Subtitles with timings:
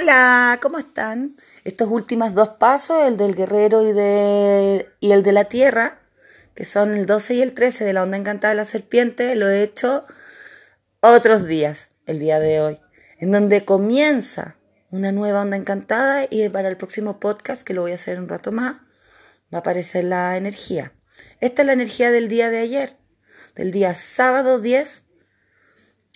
[0.00, 1.36] Hola, ¿cómo están?
[1.64, 6.00] Estos últimos dos pasos, el del guerrero y, el de la tierra,
[6.54, 9.50] que son el 12 y el 13 de la onda encantada de la serpiente, lo
[9.50, 10.06] he hecho
[11.00, 12.80] otros días, el día de hoy,
[13.18, 14.56] en donde comienza
[14.90, 18.28] una nueva onda encantada y para el próximo podcast, que lo voy a hacer un
[18.28, 18.76] rato más,
[19.52, 20.94] va a aparecer la energía.
[21.40, 22.96] Esta es la energía del día de ayer,
[23.54, 25.04] del día sábado 10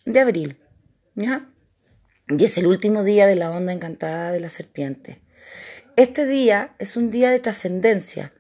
[0.07, 0.59] de abril.
[1.16, 1.51] ¿ya?
[2.29, 5.20] Y es el último día de la onda encantada de la serpiente.
[5.96, 8.32] Este día es un día de trascendencia,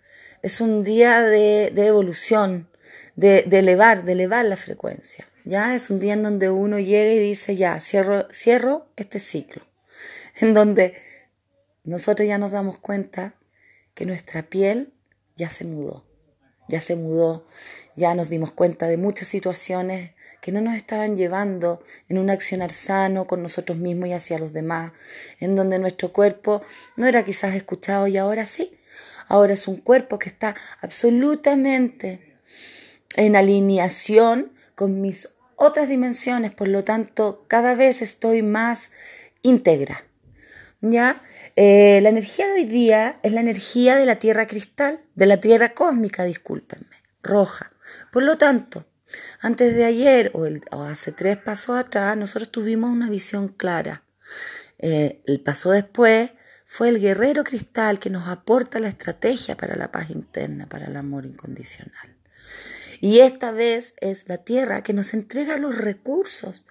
[0.42, 2.70] es un día de, evolución,
[3.14, 5.28] de, elevar, de elevar la frecuencia.
[5.44, 9.62] Ya es un día en donde uno llega y dice, ya, cierro, cierro este ciclo.
[10.40, 10.94] En donde
[11.84, 13.34] nosotros ya nos damos cuenta
[13.94, 14.92] que nuestra piel
[15.36, 16.04] ya se mudó,
[16.68, 17.46] ya se mudó,
[17.96, 22.72] ya nos dimos cuenta de muchas situaciones que no nos estaban llevando en un accionar
[22.72, 24.92] sano con nosotros mismos y hacia los demás,
[25.40, 26.62] en donde nuestro cuerpo
[26.96, 28.78] no era quizás escuchado y ahora sí.
[29.26, 32.36] Ahora es un cuerpo que está absolutamente
[33.16, 38.92] en alineación con mis otras dimensiones, por lo tanto cada vez estoy más
[39.42, 40.04] íntegra.
[40.86, 41.22] ¿Ya?
[41.56, 45.38] Eh, la energía de hoy día es la energía de la tierra cristal, de la
[45.38, 47.70] tierra cósmica, discúlpenme, roja.
[48.12, 48.84] Por lo tanto,
[49.40, 50.44] antes de ayer o,
[50.82, 54.04] hace tres pasos atrás, nosotros tuvimos una visión clara.
[54.78, 56.32] Eh, el paso después
[56.66, 60.96] fue el guerrero cristal que nos aporta la estrategia para la paz interna, para el
[60.98, 62.14] amor incondicional.
[63.00, 66.62] Y esta vez es la tierra que nos entrega los recursos.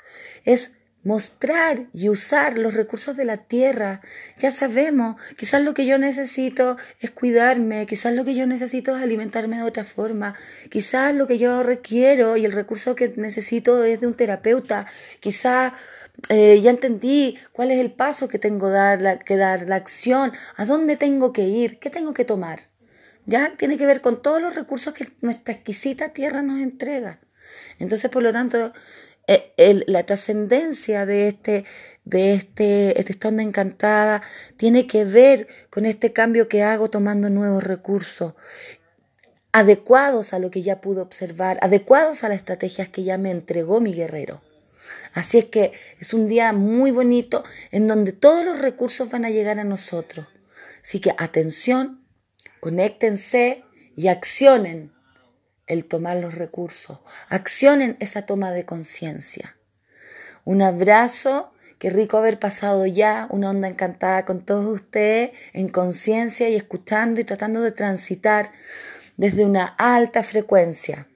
[0.45, 4.01] Es mostrar y usar los recursos de la tierra.
[4.37, 9.03] Ya sabemos, quizás lo que yo necesito es cuidarme, quizás lo que yo necesito es
[9.03, 10.35] alimentarme de otra forma,
[10.69, 14.85] quizás lo que yo requiero y el recurso que necesito es de un terapeuta,
[15.19, 15.73] quizás
[16.29, 20.65] eh, ya entendí cuál es el paso que tengo dar, que dar, la acción, a
[20.65, 22.69] dónde tengo que ir, qué tengo que tomar.
[23.25, 27.19] Ya tiene que ver con todos los recursos que nuestra exquisita tierra nos entrega.
[27.79, 28.73] Entonces, por lo tanto,
[29.27, 31.65] eh, la trascendencia de este,
[32.03, 34.21] de este, esta onda encantada
[34.57, 38.33] tiene que ver con este cambio que hago tomando nuevos recursos
[39.53, 43.79] adecuados a lo que ya pude observar, adecuados a las estrategias que ya me entregó
[43.79, 44.41] mi guerrero.
[45.13, 49.29] Así es que es un día muy bonito en donde todos los recursos van a
[49.29, 50.27] llegar a nosotros.
[50.83, 52.03] Así que atención,
[52.59, 53.63] conéctense
[53.95, 54.92] y accionen
[55.67, 57.01] el tomar los recursos.
[57.29, 59.55] Accionen esa toma de conciencia.
[60.45, 61.51] Un abrazo.
[61.79, 67.19] Qué rico haber pasado ya una onda encantada con todos ustedes en conciencia y escuchando
[67.19, 68.51] y tratando de transitar
[69.17, 71.07] desde una alta frecuencia.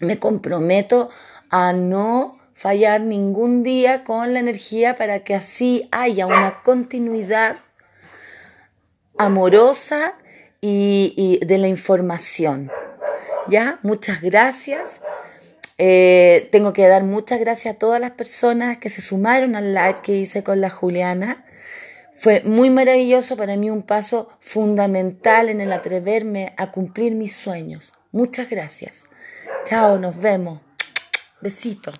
[0.00, 1.10] Me comprometo
[1.50, 7.56] a no fallar ningún día con la energía para que así haya una continuidad
[9.18, 10.14] amorosa
[10.60, 12.70] y, de la información.
[13.48, 13.78] ¿Ya?
[13.82, 15.00] Muchas gracias.
[15.78, 19.96] Eh, tengo que dar muchas gracias a todas las personas que se sumaron al live
[20.02, 21.44] que hice con la Juliana.
[22.14, 27.92] Fue muy maravilloso para mí, un paso fundamental en el atreverme a cumplir mis sueños.
[28.12, 29.06] Muchas gracias.
[29.64, 30.60] Chao, nos vemos.
[31.40, 31.92] Besito.